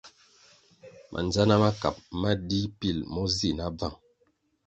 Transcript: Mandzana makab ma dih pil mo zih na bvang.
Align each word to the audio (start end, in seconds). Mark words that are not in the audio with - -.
Mandzana 1.11 1.55
makab 1.63 1.95
ma 2.21 2.31
dih 2.47 2.67
pil 2.79 2.97
mo 3.11 3.21
zih 3.37 3.53
na 3.57 3.65
bvang. 3.77 3.97